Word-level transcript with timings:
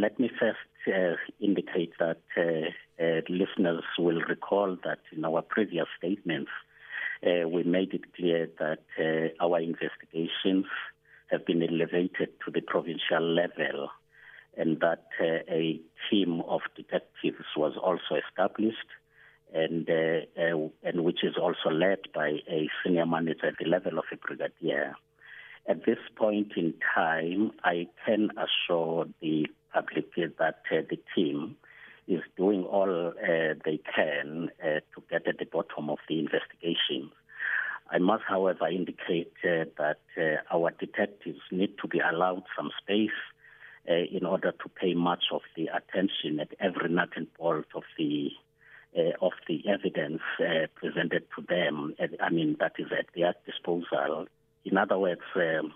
let 0.00 0.18
me 0.18 0.30
first 0.40 0.58
uh, 0.88 1.16
indicate 1.40 1.92
that 1.98 2.22
uh, 2.36 3.02
uh, 3.02 3.20
listeners 3.28 3.84
will 3.98 4.20
recall 4.28 4.76
that 4.82 5.00
in 5.14 5.24
our 5.24 5.42
previous 5.42 5.86
statements, 5.98 6.50
uh, 7.26 7.46
we 7.46 7.62
made 7.64 7.92
it 7.92 8.14
clear 8.14 8.48
that 8.58 8.84
uh, 8.98 9.44
our 9.44 9.60
investigations 9.60 10.64
have 11.30 11.44
been 11.44 11.62
elevated 11.62 12.30
to 12.44 12.50
the 12.52 12.62
provincial 12.62 13.20
level 13.20 13.90
and 14.56 14.80
that 14.80 15.04
uh, 15.20 15.52
a 15.52 15.78
team 16.10 16.40
of 16.48 16.60
detectives 16.74 17.44
was 17.56 17.74
also 17.76 18.20
established 18.26 18.90
and 19.52 19.88
and 20.86 21.04
which 21.04 21.24
is 21.24 21.34
also 21.36 21.70
led 21.70 21.98
by 22.14 22.28
a 22.48 22.68
senior 22.84 23.04
manager 23.04 23.46
at 23.46 23.54
the 23.58 23.68
level 23.68 23.98
of 23.98 24.04
a 24.12 24.16
brigadier. 24.16 24.94
At 25.68 25.84
this 25.84 25.98
point 26.16 26.52
in 26.56 26.74
time, 26.94 27.50
I 27.64 27.88
can 28.06 28.30
assure 28.36 29.06
the 29.20 29.46
public 29.72 30.14
that 30.16 30.62
uh, 30.70 30.82
the 30.88 30.98
team 31.14 31.56
is 32.08 32.20
doing 32.36 32.64
all 32.64 33.08
uh, 33.08 33.54
they 33.64 33.80
can 33.94 34.50
uh, 34.62 34.80
to 34.94 35.02
get 35.10 35.26
at 35.28 35.38
the 35.38 35.44
bottom 35.44 35.90
of 35.90 35.98
the 36.08 36.18
investigation. 36.18 37.10
I 37.90 37.98
must, 37.98 38.22
however, 38.28 38.68
indicate 38.68 39.32
uh, 39.44 39.64
that 39.78 40.00
uh, 40.16 40.56
our 40.56 40.70
detectives 40.78 41.40
need 41.50 41.76
to 41.82 41.88
be 41.88 42.00
allowed 42.00 42.44
some 42.56 42.70
space 42.80 43.10
uh, 43.88 43.94
in 43.94 44.24
order 44.24 44.52
to 44.52 44.68
pay 44.68 44.94
much 44.94 45.24
of 45.32 45.42
the 45.56 45.68
attention 45.68 46.40
at 46.40 46.54
every 46.60 46.88
nut 46.88 47.10
and 47.16 47.26
bolt 47.38 47.66
of 47.74 47.82
the 47.98 48.30
of 49.22 49.30
the 49.46 49.62
evidence 49.68 50.20
presented 50.74 51.22
to 51.36 51.44
them. 51.48 51.94
I 52.20 52.28
mean, 52.28 52.56
that 52.58 52.72
is 52.76 52.88
at 52.90 53.06
their 53.14 53.34
disposal 53.46 54.26
in 54.64 54.76
other 54.76 54.98
words, 54.98 55.20
um, 55.36 55.72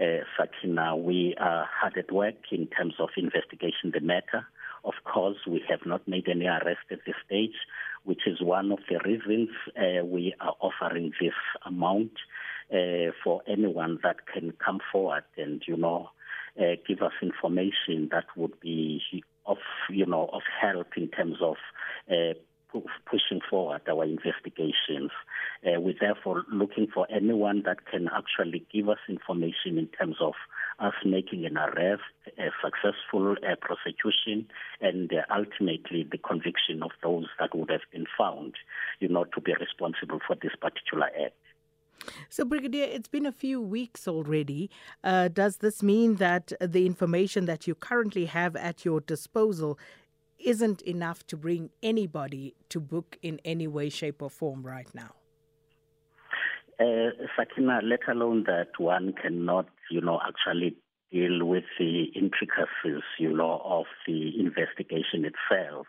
uh, 0.00 0.24
Sakina, 0.36 0.96
we 0.96 1.34
are 1.40 1.68
hard 1.72 1.96
at 1.98 2.12
work 2.12 2.36
in 2.52 2.66
terms 2.68 2.94
of 2.98 3.08
investigating 3.16 3.90
the 3.92 4.00
matter. 4.00 4.46
Of 4.84 4.94
course, 5.04 5.38
we 5.46 5.62
have 5.68 5.84
not 5.84 6.06
made 6.06 6.28
any 6.28 6.46
arrest 6.46 6.86
at 6.90 7.00
this 7.04 7.16
stage, 7.26 7.56
which 8.04 8.26
is 8.26 8.40
one 8.40 8.70
of 8.70 8.78
the 8.88 9.00
reasons 9.04 9.50
uh, 9.76 10.04
we 10.04 10.34
are 10.40 10.54
offering 10.60 11.12
this 11.20 11.34
amount 11.66 12.12
uh, 12.72 13.10
for 13.24 13.42
anyone 13.48 13.98
that 14.02 14.26
can 14.32 14.52
come 14.64 14.78
forward 14.92 15.24
and, 15.36 15.62
you 15.66 15.76
know, 15.76 16.10
uh, 16.60 16.76
give 16.86 17.02
us 17.02 17.12
information 17.22 18.08
that 18.10 18.24
would 18.36 18.58
be 18.60 19.02
of, 19.46 19.58
you 19.90 20.06
know, 20.06 20.28
of 20.32 20.42
help 20.60 20.88
in 20.96 21.08
terms 21.08 21.36
of 21.42 21.56
uh, 22.10 22.34
pushing 22.72 23.40
forward 23.48 23.82
our 23.88 24.04
investigations. 24.04 25.10
Uh, 25.66 25.80
we're 25.80 25.94
therefore 26.00 26.44
looking 26.52 26.86
for 26.92 27.06
anyone 27.10 27.62
that 27.64 27.86
can 27.86 28.08
actually 28.14 28.64
give 28.72 28.88
us 28.88 28.98
information 29.08 29.78
in 29.78 29.88
terms 29.98 30.16
of 30.20 30.34
us 30.78 30.94
making 31.04 31.44
an 31.44 31.56
arrest, 31.56 32.02
a 32.38 32.50
successful 32.62 33.32
uh, 33.32 33.56
prosecution, 33.60 34.46
and 34.80 35.12
uh, 35.12 35.22
ultimately 35.34 36.06
the 36.10 36.18
conviction 36.18 36.82
of 36.82 36.90
those 37.02 37.26
that 37.40 37.54
would 37.54 37.70
have 37.70 37.80
been 37.92 38.06
found, 38.16 38.54
you 39.00 39.08
know, 39.08 39.24
to 39.24 39.40
be 39.40 39.52
responsible 39.58 40.20
for 40.26 40.36
this 40.40 40.52
particular 40.60 41.06
act. 41.06 41.34
So, 42.28 42.44
Brigadier, 42.44 42.86
it's 42.88 43.08
been 43.08 43.26
a 43.26 43.32
few 43.32 43.60
weeks 43.60 44.06
already. 44.06 44.70
Uh, 45.02 45.28
does 45.28 45.58
this 45.58 45.82
mean 45.82 46.16
that 46.16 46.52
the 46.60 46.86
information 46.86 47.46
that 47.46 47.66
you 47.66 47.74
currently 47.74 48.26
have 48.26 48.54
at 48.56 48.84
your 48.84 49.00
disposal 49.00 49.78
isn't 50.38 50.82
enough 50.82 51.26
to 51.28 51.36
bring 51.36 51.70
anybody 51.82 52.54
to 52.68 52.80
book 52.80 53.18
in 53.22 53.40
any 53.44 53.66
way, 53.66 53.88
shape, 53.88 54.22
or 54.22 54.30
form 54.30 54.62
right 54.66 54.88
now? 54.94 55.14
Uh, 56.80 57.10
Sakina, 57.36 57.80
let 57.82 58.00
alone 58.08 58.44
that 58.46 58.78
one 58.78 59.12
cannot, 59.20 59.66
you 59.90 60.00
know, 60.00 60.20
actually 60.26 60.76
deal 61.10 61.44
with 61.44 61.64
the 61.78 62.04
intricacies, 62.14 63.02
you 63.18 63.36
know, 63.36 63.60
of 63.64 63.86
the 64.06 64.38
investigation 64.38 65.24
itself. 65.24 65.86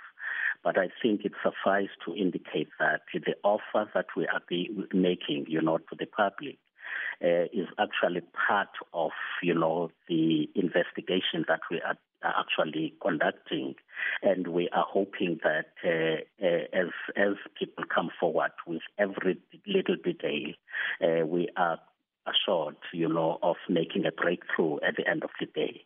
But 0.64 0.78
I 0.78 0.90
think 1.02 1.22
it 1.24 1.34
suffices 1.44 1.90
to 2.06 2.16
indicate 2.16 2.70
that 2.80 3.02
the 3.14 3.36
offer 3.44 3.90
that 3.94 4.08
we 4.18 4.28
are 4.28 4.42
making, 4.94 5.46
you 5.48 5.62
know, 5.62 5.78
to 5.78 5.96
the 5.98 6.06
public 6.06 6.58
uh, 7.24 7.46
is 7.52 7.68
actually 7.78 8.22
part 8.48 8.70
of, 8.94 9.12
you 9.42 9.54
know, 9.54 9.90
the 10.08 10.50
investigation 10.56 11.46
that 11.48 11.60
we 11.70 11.82
are 11.82 11.98
actually 12.24 12.94
conducting, 13.02 13.76
and 14.22 14.48
we 14.48 14.70
are 14.70 14.86
hoping 14.88 15.40
that 15.44 15.68
uh, 15.84 16.46
uh, 16.46 16.64
as 16.74 16.88
as 17.16 17.36
people 17.58 17.84
come 17.94 18.10
forward 18.20 18.52
with 18.68 18.82
every 18.98 19.38
little 19.66 19.96
detail, 20.04 20.54
uh, 21.02 21.26
we 21.26 21.48
are 21.56 21.80
assured, 22.28 22.76
you 22.94 23.08
know, 23.08 23.40
of 23.42 23.56
making 23.70 24.06
a 24.06 24.12
breakthrough 24.12 24.78
at 24.88 24.96
the 24.98 25.08
end 25.08 25.24
of 25.24 25.30
the 25.40 25.46
day. 25.46 25.84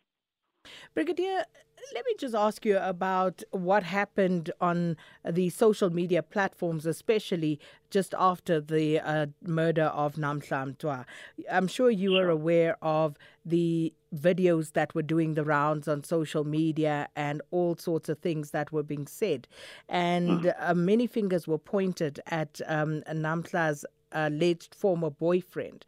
Brigadier, 0.94 1.44
let 1.92 2.06
me 2.06 2.14
just 2.18 2.34
ask 2.34 2.64
you 2.64 2.78
about 2.78 3.42
what 3.50 3.82
happened 3.82 4.50
on 4.60 4.96
the 5.28 5.50
social 5.50 5.90
media 5.90 6.22
platforms, 6.22 6.86
especially 6.86 7.60
just 7.90 8.14
after 8.18 8.60
the 8.60 9.00
uh, 9.00 9.26
murder 9.42 9.84
of 9.84 10.14
Mtwa. 10.14 11.04
I'm 11.50 11.68
sure 11.68 11.90
you 11.90 12.16
are 12.16 12.28
aware 12.28 12.76
of 12.82 13.16
the 13.44 13.92
videos 14.14 14.72
that 14.72 14.94
were 14.94 15.02
doing 15.02 15.34
the 15.34 15.44
rounds 15.44 15.88
on 15.88 16.04
social 16.04 16.44
media 16.44 17.08
and 17.16 17.42
all 17.50 17.76
sorts 17.76 18.08
of 18.08 18.18
things 18.18 18.50
that 18.52 18.72
were 18.72 18.82
being 18.82 19.06
said. 19.06 19.46
And 19.88 20.44
mm. 20.44 20.54
uh, 20.58 20.74
many 20.74 21.06
fingers 21.06 21.46
were 21.46 21.58
pointed 21.58 22.20
at 22.28 22.60
um, 22.66 23.02
Namhla's 23.10 23.84
alleged 24.12 24.74
former 24.74 25.10
boyfriend. 25.10 25.84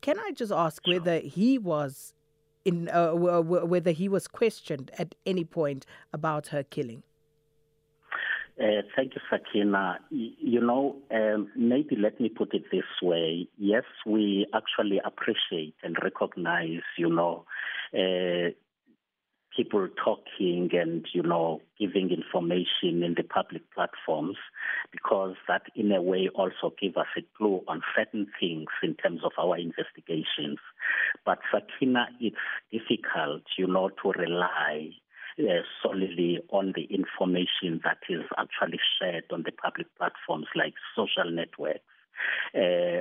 Can 0.00 0.18
I 0.18 0.32
just 0.32 0.52
ask 0.52 0.86
whether 0.86 1.18
he 1.18 1.58
was 1.58 2.14
in 2.64 2.88
uh, 2.88 3.12
whether 3.12 3.90
he 3.90 4.08
was 4.08 4.26
questioned 4.28 4.90
at 4.98 5.14
any 5.26 5.44
point 5.44 5.86
about 6.12 6.48
her 6.48 6.62
killing. 6.62 7.02
Uh, 8.60 8.82
thank 8.94 9.14
you, 9.14 9.20
Sakina. 9.30 9.98
You 10.10 10.60
know, 10.60 10.96
um, 11.10 11.48
maybe 11.56 11.96
let 11.96 12.20
me 12.20 12.28
put 12.28 12.52
it 12.52 12.64
this 12.70 12.84
way. 13.02 13.48
Yes, 13.56 13.84
we 14.04 14.46
actually 14.52 15.00
appreciate 15.02 15.74
and 15.82 15.96
recognize, 16.02 16.82
you 16.98 17.08
know, 17.08 17.46
uh, 17.94 18.50
people 19.56 19.88
talking 20.02 20.70
and, 20.72 21.06
you 21.12 21.22
know, 21.22 21.60
giving 21.78 22.10
information 22.10 23.02
in 23.02 23.14
the 23.16 23.22
public 23.22 23.62
platforms 23.74 24.36
because 24.92 25.34
that 25.48 25.62
in 25.74 25.92
a 25.92 26.00
way 26.00 26.28
also 26.34 26.72
give 26.80 26.96
us 26.96 27.06
a 27.16 27.22
clue 27.36 27.62
on 27.68 27.82
certain 27.96 28.26
things 28.38 28.66
in 28.82 28.94
terms 28.94 29.20
of 29.24 29.32
our 29.38 29.58
investigations. 29.58 30.58
But 31.24 31.38
Sakina, 31.52 32.08
it's 32.20 32.36
difficult, 32.70 33.42
you 33.58 33.66
know, 33.66 33.90
to 34.02 34.10
rely 34.12 34.90
uh, 35.38 35.62
solely 35.82 36.38
on 36.50 36.72
the 36.76 36.84
information 36.84 37.80
that 37.84 37.98
is 38.08 38.22
actually 38.38 38.80
shared 38.98 39.24
on 39.32 39.42
the 39.44 39.52
public 39.52 39.86
platforms 39.96 40.46
like 40.54 40.74
social 40.94 41.30
networks. 41.30 41.80
Uh, 42.54 43.00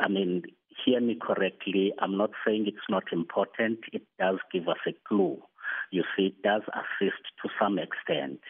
I 0.00 0.08
mean, 0.08 0.42
hear 0.84 1.00
me 1.00 1.18
correctly. 1.20 1.92
I'm 1.98 2.16
not 2.16 2.30
saying 2.46 2.64
it's 2.66 2.78
not 2.88 3.04
important. 3.12 3.80
It 3.92 4.02
does 4.18 4.38
give 4.52 4.68
us 4.68 4.78
a 4.86 4.92
clue 5.06 5.42
you 5.90 6.04
see, 6.16 6.26
it 6.26 6.42
does 6.42 6.62
assist 6.72 7.22
to 7.42 7.48
some 7.60 7.78
extent. 7.78 8.40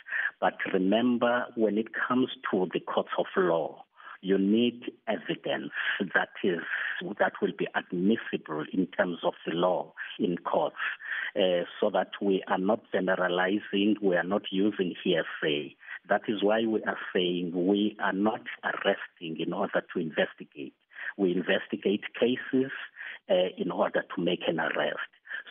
But 0.41 0.55
remember, 0.73 1.47
when 1.57 1.79
it 1.79 1.89
comes 1.95 2.29
to 2.51 2.69
the 2.73 2.81
courts 2.81 3.11
of 3.19 3.27
law, 3.37 3.85
you 4.23 4.37
need 4.37 4.93
evidence 5.09 5.73
that 6.15 6.29
is 6.45 6.61
that 7.19 7.33
will 7.41 7.53
be 7.59 7.67
admissible 7.75 8.65
in 8.71 8.87
terms 8.87 9.19
of 9.25 9.33
the 9.47 9.55
law 9.55 9.95
in 10.19 10.37
courts, 10.37 10.77
uh, 11.37 11.65
so 11.81 11.89
that 11.91 12.11
we 12.21 12.43
are 12.47 12.59
not 12.59 12.81
generalizing, 12.93 13.97
we 14.03 14.17
are 14.17 14.25
not 14.25 14.43
using 14.51 14.95
hearsay. 15.03 15.75
That 16.09 16.23
is 16.29 16.43
why 16.43 16.67
we 16.67 16.83
are 16.83 16.99
saying 17.15 17.53
we 17.55 17.97
are 18.03 18.13
not 18.13 18.43
arresting 18.65 19.41
in 19.41 19.53
order 19.55 19.83
to 19.95 20.01
investigate. 20.01 20.75
We 21.17 21.33
investigate 21.33 22.05
cases 22.19 22.71
uh, 23.31 23.35
in 23.57 23.71
order 23.71 24.03
to 24.15 24.23
make 24.23 24.41
an 24.47 24.61
arrest. 24.61 25.09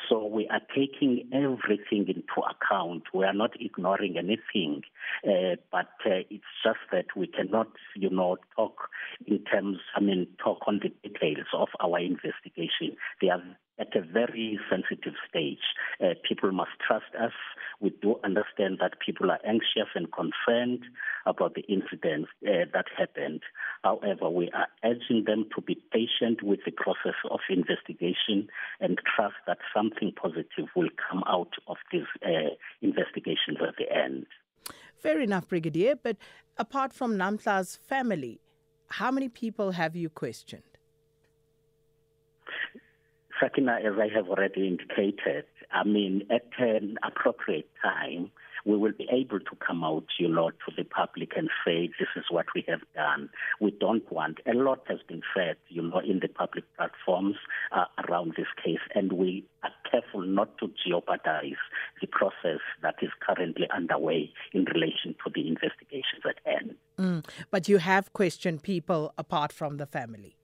So 0.07 0.25
we 0.25 0.47
are 0.47 0.61
taking 0.75 1.29
everything 1.33 2.07
into 2.07 2.41
account. 2.49 3.03
We 3.13 3.25
are 3.25 3.33
not 3.33 3.51
ignoring 3.59 4.17
anything, 4.17 4.83
uh, 5.27 5.55
but 5.71 5.89
uh, 6.05 6.23
it's 6.29 6.43
just 6.63 6.79
that 6.91 7.05
we 7.15 7.27
cannot, 7.27 7.67
you 7.95 8.09
know, 8.09 8.37
talk 8.55 8.89
in 9.25 9.43
terms. 9.43 9.77
I 9.95 9.99
mean, 9.99 10.27
talk 10.43 10.59
on 10.67 10.79
the 10.81 10.89
details 11.07 11.47
of 11.53 11.69
our 11.79 11.99
investigation. 11.99 12.95
They 13.21 13.29
are 13.29 13.43
at 13.79 13.95
a 13.95 14.01
very 14.01 14.59
sensitive 14.69 15.13
stage. 15.29 15.59
Uh, 16.03 16.13
people 16.27 16.51
must 16.51 16.71
trust 16.85 17.13
us. 17.19 17.31
We 17.79 17.91
do 18.01 18.19
understand 18.23 18.79
that 18.81 18.99
people 19.03 19.31
are 19.31 19.39
anxious 19.47 19.89
and 19.95 20.07
concerned 20.11 20.83
about 21.25 21.55
the 21.55 21.61
incidents 21.61 22.29
uh, 22.45 22.65
that 22.73 22.85
happened. 22.97 23.41
However, 23.83 24.29
we 24.29 24.51
are 24.51 24.67
urging 24.83 25.23
them 25.25 25.45
to 25.55 25.61
be 25.61 25.75
patient 25.91 26.43
with 26.43 26.59
the 26.65 26.71
process 26.71 27.15
of 27.31 27.39
investigation 27.49 28.49
and 28.79 28.99
trust 29.15 29.35
that 29.47 29.59
something 29.73 30.11
positive 30.21 30.67
will 30.75 30.89
come 31.09 31.23
out 31.27 31.53
of 31.67 31.77
these 31.91 32.09
uh, 32.25 32.55
investigations 32.81 33.57
at 33.65 33.75
the 33.77 33.91
end. 33.95 34.25
Fair 34.97 35.21
enough, 35.21 35.47
Brigadier. 35.47 35.95
But 35.95 36.17
apart 36.57 36.91
from 36.91 37.15
Namhla's 37.15 37.77
family, 37.77 38.41
how 38.87 39.11
many 39.11 39.29
people 39.29 39.71
have 39.71 39.95
you 39.95 40.09
questioned? 40.09 40.68
As 43.41 43.93
I 43.99 44.09
have 44.13 44.27
already 44.27 44.67
indicated, 44.67 45.45
I 45.71 45.83
mean, 45.83 46.23
at 46.29 46.47
an 46.57 46.97
appropriate 47.03 47.69
time, 47.81 48.31
we 48.65 48.77
will 48.77 48.91
be 48.91 49.07
able 49.11 49.39
to 49.39 49.55
come 49.65 49.83
out, 49.83 50.05
you 50.19 50.27
know, 50.27 50.49
to 50.49 50.71
the 50.75 50.83
public 50.83 51.31
and 51.35 51.49
say, 51.65 51.89
this 51.99 52.09
is 52.15 52.25
what 52.29 52.47
we 52.53 52.63
have 52.67 52.81
done. 52.95 53.29
We 53.59 53.71
don't 53.71 54.09
want, 54.11 54.39
a 54.45 54.53
lot 54.53 54.81
has 54.87 54.99
been 55.07 55.21
said, 55.35 55.55
you 55.69 55.81
know, 55.81 55.99
in 55.99 56.19
the 56.19 56.27
public 56.27 56.65
platforms 56.75 57.35
uh, 57.71 57.85
around 58.07 58.33
this 58.37 58.47
case, 58.63 58.79
and 58.95 59.13
we 59.13 59.45
are 59.63 59.71
careful 59.89 60.21
not 60.21 60.57
to 60.59 60.71
jeopardize 60.85 61.61
the 62.01 62.07
process 62.07 62.59
that 62.81 62.95
is 63.01 63.09
currently 63.25 63.67
underway 63.75 64.31
in 64.53 64.65
relation 64.65 65.15
to 65.23 65.31
the 65.33 65.47
investigations 65.47 66.23
at 66.27 66.39
hand. 66.45 66.75
Mm, 66.97 67.25
but 67.51 67.69
you 67.69 67.77
have 67.77 68.11
questioned 68.13 68.63
people 68.63 69.13
apart 69.17 69.53
from 69.53 69.77
the 69.77 69.85
family. 69.85 70.35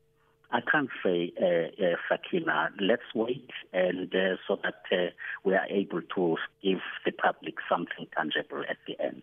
I 0.55 0.61
can't 0.61 0.89
say, 1.03 1.33
uh, 1.41 1.85
uh, 1.85 1.95
Sakina. 2.07 2.69
Let's 2.79 3.13
wait, 3.13 3.49
and 3.73 4.13
uh, 4.15 4.37
so 4.47 4.57
that 4.63 5.11
we 5.43 5.53
are 5.53 5.65
able 5.69 6.01
to 6.15 6.37
give 6.63 6.79
the 7.03 7.11
public 7.11 7.55
something 7.69 8.07
tangible 8.15 8.63
at 8.69 8.77
the 8.87 8.97
end. 9.03 9.21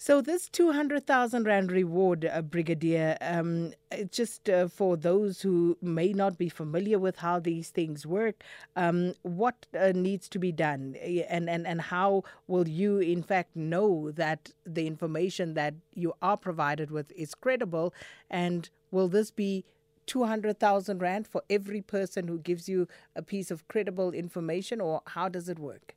So 0.00 0.20
this 0.20 0.48
200,000 0.50 1.44
Rand 1.44 1.72
reward, 1.72 2.24
uh, 2.24 2.42
Brigadier, 2.42 3.16
um, 3.20 3.72
just 4.12 4.48
uh, 4.48 4.68
for 4.68 4.96
those 4.98 5.40
who 5.40 5.76
may 5.80 6.12
not 6.12 6.36
be 6.36 6.48
familiar 6.50 6.98
with 6.98 7.16
how 7.16 7.40
these 7.40 7.70
things 7.70 8.06
work, 8.06 8.44
um, 8.76 9.14
what 9.22 9.66
uh, 9.76 9.92
needs 9.94 10.28
to 10.28 10.38
be 10.38 10.52
done 10.52 10.94
and, 11.28 11.48
and, 11.50 11.66
and 11.66 11.80
how 11.80 12.22
will 12.46 12.68
you 12.68 12.98
in 12.98 13.24
fact 13.24 13.56
know 13.56 14.12
that 14.12 14.52
the 14.64 14.86
information 14.86 15.54
that 15.54 15.74
you 15.94 16.12
are 16.22 16.36
provided 16.36 16.92
with 16.92 17.10
is 17.16 17.34
credible 17.34 17.92
and 18.30 18.70
will 18.92 19.08
this 19.08 19.32
be 19.32 19.64
200,000 20.08 21.00
Rand 21.00 21.28
for 21.28 21.42
every 21.48 21.82
person 21.82 22.26
who 22.26 22.38
gives 22.38 22.68
you 22.68 22.88
a 23.14 23.22
piece 23.22 23.50
of 23.52 23.68
credible 23.68 24.10
information, 24.12 24.80
or 24.80 25.02
how 25.06 25.28
does 25.28 25.48
it 25.48 25.58
work? 25.58 25.94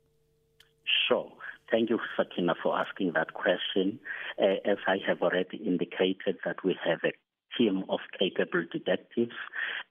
Sure. 1.08 1.32
Thank 1.70 1.88
you, 1.88 1.98
Sakina, 2.16 2.54
for 2.62 2.78
asking 2.78 3.12
that 3.14 3.32
question. 3.32 3.98
Uh, 4.38 4.70
as 4.70 4.76
I 4.86 4.98
have 5.08 5.22
already 5.22 5.56
indicated, 5.56 6.36
that 6.44 6.62
we 6.62 6.76
have 6.84 7.00
a 7.02 7.12
team 7.56 7.84
of 7.88 8.00
capable 8.18 8.64
detectives. 8.70 9.32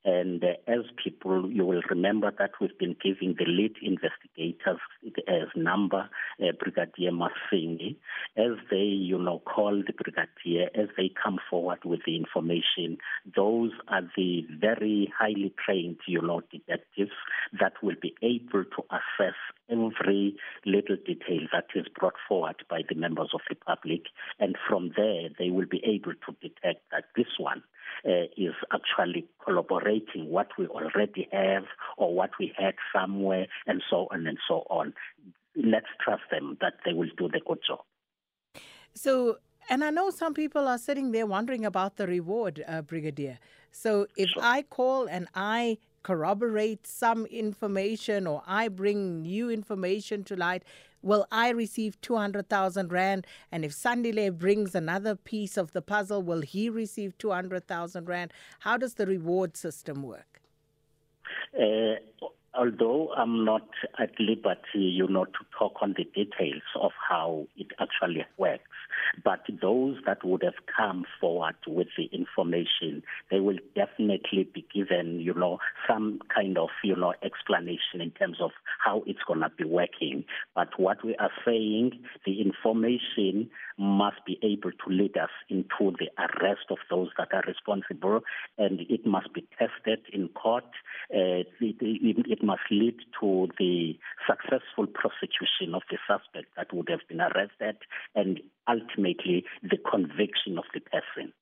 And 0.05 0.43
uh, 0.43 0.53
as 0.67 0.81
people, 1.03 1.51
you 1.51 1.65
will 1.65 1.81
remember 1.89 2.31
that 2.37 2.51
we've 2.61 2.77
been 2.77 2.95
giving 3.03 3.35
the 3.37 3.45
lead 3.45 3.73
investigators 3.81 4.79
number, 5.63 6.09
uh, 6.41 6.51
Brigadier 6.59 7.11
Masingi, 7.11 7.95
as 8.37 8.57
they, 8.69 8.77
you 8.77 9.17
know, 9.17 9.39
call 9.39 9.83
the 9.85 9.93
brigadier, 9.93 10.69
as 10.75 10.87
they 10.97 11.11
come 11.21 11.39
forward 11.49 11.79
with 11.85 12.01
the 12.05 12.15
information. 12.15 12.97
Those 13.35 13.71
are 13.87 14.01
the 14.15 14.45
very 14.59 15.11
highly 15.17 15.53
trained, 15.63 15.97
you 16.07 16.21
know, 16.21 16.41
detectives 16.51 17.11
that 17.59 17.73
will 17.81 17.95
be 18.01 18.15
able 18.21 18.63
to 18.63 18.83
assess 18.89 19.35
every 19.69 20.35
little 20.65 20.97
detail 21.05 21.47
that 21.53 21.67
is 21.75 21.85
brought 21.97 22.15
forward 22.27 22.63
by 22.69 22.81
the 22.87 22.95
members 22.95 23.29
of 23.33 23.41
the 23.49 23.55
public. 23.55 24.07
And 24.39 24.55
from 24.67 24.91
there, 24.95 25.29
they 25.37 25.49
will 25.49 25.67
be 25.67 25.81
able 25.85 26.13
to 26.13 26.35
detect 26.41 26.89
that 26.91 27.05
this 27.15 27.27
one 27.37 27.63
uh, 28.05 28.25
is 28.37 28.53
actually 28.73 29.27
collaborating 29.43 30.29
what 30.29 30.49
we 30.57 30.67
already 30.67 31.27
have 31.31 31.63
or 31.97 32.13
what 32.13 32.31
we 32.39 32.53
had 32.57 32.75
somewhere 32.93 33.47
and 33.67 33.81
so 33.89 34.07
on 34.11 34.27
and 34.27 34.37
so 34.47 34.65
on. 34.69 34.93
Let's 35.55 35.87
trust 36.03 36.23
them 36.31 36.57
that 36.61 36.73
they 36.85 36.93
will 36.93 37.09
do 37.17 37.27
the 37.27 37.41
good 37.45 37.59
job. 37.67 37.79
So, 38.93 39.37
and 39.69 39.83
I 39.83 39.89
know 39.89 40.09
some 40.09 40.33
people 40.33 40.67
are 40.67 40.77
sitting 40.77 41.11
there 41.11 41.25
wondering 41.25 41.65
about 41.65 41.97
the 41.97 42.07
reward, 42.07 42.63
uh, 42.67 42.81
Brigadier. 42.81 43.39
So, 43.71 44.07
if 44.17 44.29
sure. 44.29 44.43
I 44.43 44.63
call 44.63 45.07
and 45.07 45.27
I 45.33 45.77
corroborate 46.03 46.87
some 46.87 47.25
information 47.27 48.27
or 48.27 48.41
I 48.45 48.67
bring 48.67 49.21
new 49.21 49.49
information 49.49 50.23
to 50.25 50.35
light, 50.35 50.63
will 51.01 51.27
I 51.31 51.49
receive 51.49 51.99
200,000 52.01 52.91
Rand? 52.91 53.25
And 53.51 53.65
if 53.65 53.71
Sandile 53.71 54.37
brings 54.37 54.75
another 54.75 55.15
piece 55.15 55.57
of 55.57 55.73
the 55.73 55.81
puzzle, 55.81 56.21
will 56.21 56.41
he 56.41 56.69
receive 56.69 57.17
200,000 57.17 58.07
Rand? 58.07 58.33
How 58.59 58.77
does 58.77 58.95
the 58.95 59.05
reward 59.05 59.57
system 59.57 60.03
work? 60.03 60.41
Uh, 61.57 61.95
although 62.53 63.11
I'm 63.15 63.45
not 63.45 63.67
at 63.99 64.11
liberty, 64.19 64.79
you 64.79 65.07
know, 65.07 65.25
to 65.25 65.45
talk 65.57 65.73
on 65.81 65.95
the 65.97 66.03
details 66.03 66.63
of 66.79 66.91
how 67.09 67.47
it 67.57 67.67
actually 67.79 68.25
works, 68.37 68.63
but 69.23 69.41
those 69.61 69.97
that 70.05 70.23
would 70.23 70.43
have 70.43 70.65
come 70.75 71.05
forward 71.19 71.55
with 71.67 71.87
the 71.97 72.05
information, 72.05 73.03
they 73.29 73.39
will 73.39 73.57
definitely 73.75 74.47
be 74.53 74.65
given, 74.73 75.19
you 75.19 75.33
know, 75.33 75.59
some 75.87 76.19
kind 76.33 76.57
of, 76.57 76.69
you 76.83 76.95
know, 76.95 77.13
explanation 77.23 78.01
in 78.01 78.11
terms 78.11 78.37
of 78.41 78.51
how 78.83 79.03
it's 79.05 79.23
going 79.27 79.41
to 79.41 79.49
be 79.57 79.63
working. 79.63 80.23
But 80.55 80.79
what 80.79 81.03
we 81.03 81.15
are 81.15 81.31
saying, 81.45 81.99
the 82.25 82.41
information 82.41 83.49
must 83.77 84.17
be 84.25 84.39
able 84.43 84.71
to 84.71 84.89
lead 84.89 85.17
us 85.17 85.29
into 85.49 85.95
the 85.97 86.09
arrest 86.17 86.65
of 86.69 86.77
those 86.89 87.09
that 87.17 87.33
are 87.33 87.43
responsible, 87.47 88.21
and 88.57 88.81
it 88.81 89.05
must 89.05 89.33
be 89.33 89.47
tested 89.57 89.99
in 90.13 90.29
court. 90.29 90.65
Uh, 91.13 91.43
it, 91.59 91.75
it, 91.81 92.25
it 92.29 92.43
must 92.43 92.61
lead 92.69 92.95
to 93.19 93.47
the 93.57 93.97
successful 94.27 94.87
prosecution 94.87 95.73
of 95.73 95.81
the 95.89 95.97
suspect 96.07 96.47
that 96.57 96.73
would 96.73 96.89
have 96.89 97.01
been 97.07 97.21
arrested, 97.21 97.77
and 98.15 98.39
ultimately 98.67 99.45
the 99.63 99.77
conviction 99.77 100.57
of 100.57 100.65
the 100.73 100.79
person. 100.79 101.33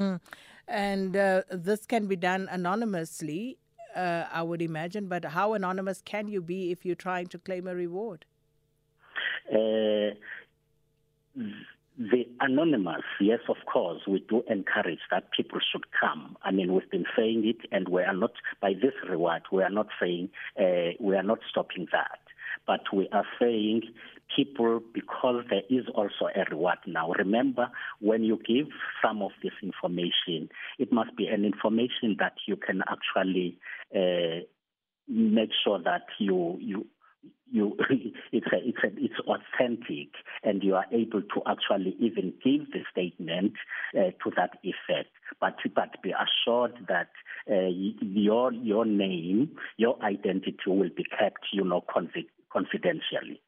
Mm. 0.00 0.20
And 0.66 1.16
uh, 1.16 1.42
this 1.50 1.86
can 1.86 2.06
be 2.06 2.16
done 2.16 2.48
anonymously, 2.50 3.58
uh, 3.94 4.24
I 4.32 4.42
would 4.42 4.62
imagine. 4.62 5.08
But 5.08 5.24
how 5.24 5.52
anonymous 5.52 6.00
can 6.02 6.28
you 6.28 6.40
be 6.40 6.70
if 6.70 6.84
you're 6.84 6.94
trying 6.94 7.26
to 7.28 7.38
claim 7.38 7.66
a 7.66 7.74
reward? 7.74 8.24
Uh, 9.52 10.14
the 11.96 12.26
anonymous, 12.40 13.04
yes, 13.20 13.38
of 13.48 13.56
course, 13.72 14.00
we 14.08 14.24
do 14.28 14.42
encourage 14.50 14.98
that 15.10 15.30
people 15.30 15.60
should 15.72 15.84
come. 15.98 16.36
I 16.42 16.50
mean, 16.50 16.74
we've 16.74 16.90
been 16.90 17.04
saying 17.16 17.44
it, 17.46 17.68
and 17.70 17.88
we 17.88 18.02
are 18.02 18.16
not, 18.16 18.32
by 18.60 18.72
this 18.72 18.94
reward, 19.08 19.42
we 19.52 19.62
are 19.62 19.70
not 19.70 19.86
saying, 20.00 20.30
uh, 20.58 20.96
we 20.98 21.14
are 21.14 21.22
not 21.22 21.38
stopping 21.48 21.86
that. 21.92 22.18
But 22.66 22.80
we 22.92 23.08
are 23.12 23.26
saying 23.38 23.82
people, 24.34 24.80
because 24.92 25.44
there 25.50 25.62
is 25.70 25.84
also 25.94 26.28
a 26.34 26.44
reward 26.50 26.78
now. 26.86 27.12
Remember, 27.12 27.70
when 28.00 28.24
you 28.24 28.40
give 28.46 28.66
some 29.02 29.22
of 29.22 29.30
this 29.42 29.52
information, 29.62 30.48
it 30.78 30.92
must 30.92 31.16
be 31.16 31.26
an 31.26 31.44
information 31.44 32.16
that 32.18 32.34
you 32.48 32.56
can 32.56 32.82
actually 32.88 33.58
uh, 33.94 34.42
make 35.06 35.50
sure 35.64 35.78
that 35.82 36.06
you 36.18 36.58
you 36.60 36.86
you 37.50 37.76
it's 38.32 38.46
a, 38.52 38.56
it's 38.66 38.78
a, 38.82 38.88
it's 38.96 39.20
authentic 39.54 40.08
and 40.42 40.62
you 40.62 40.74
are 40.74 40.86
able 40.92 41.22
to 41.22 41.42
actually 41.46 41.96
even 41.98 42.32
give 42.44 42.70
the 42.72 42.80
statement 42.90 43.54
uh, 43.96 44.10
to 44.22 44.30
that 44.36 44.58
effect. 44.62 45.10
But 45.40 45.56
but 45.74 46.02
be 46.02 46.12
assured 46.12 46.86
that 46.88 47.08
uh, 47.50 47.68
your 48.00 48.52
your 48.52 48.84
name 48.84 49.56
your 49.76 50.00
identity 50.02 50.56
will 50.66 50.90
be 50.94 51.04
kept 51.04 51.46
you 51.52 51.64
know 51.64 51.82
confidentially 52.52 53.40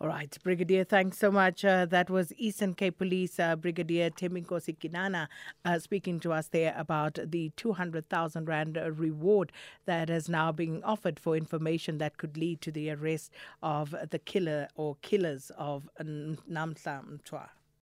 all 0.00 0.06
right, 0.06 0.36
Brigadier, 0.44 0.84
thanks 0.84 1.18
so 1.18 1.32
much. 1.32 1.64
Uh, 1.64 1.84
that 1.86 2.08
was 2.08 2.32
Eastern 2.36 2.74
Cape 2.74 2.98
Police 2.98 3.40
uh, 3.40 3.56
Brigadier 3.56 4.10
Thembinkosi 4.10 4.78
Kinana 4.78 5.26
uh, 5.64 5.80
speaking 5.80 6.20
to 6.20 6.32
us 6.32 6.46
there 6.46 6.72
about 6.78 7.18
the 7.26 7.50
200,000 7.56 8.46
Rand 8.46 8.78
reward 8.96 9.50
that 9.86 10.08
is 10.08 10.28
now 10.28 10.52
being 10.52 10.84
offered 10.84 11.18
for 11.18 11.36
information 11.36 11.98
that 11.98 12.16
could 12.16 12.36
lead 12.36 12.60
to 12.60 12.70
the 12.70 12.90
arrest 12.92 13.32
of 13.60 13.92
the 14.10 14.20
killer 14.20 14.68
or 14.76 14.96
killers 15.02 15.50
of 15.58 15.88
Namhla 16.00 17.02
Mtwa. 17.04 17.48